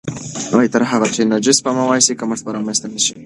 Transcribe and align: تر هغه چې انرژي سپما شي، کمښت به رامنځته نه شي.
تر 0.73 0.81
هغه 0.91 1.07
چې 1.13 1.19
انرژي 1.21 1.53
سپما 1.57 1.83
شي، 2.05 2.13
کمښت 2.19 2.43
به 2.45 2.51
رامنځته 2.57 2.87
نه 2.93 2.99
شي. 3.05 3.15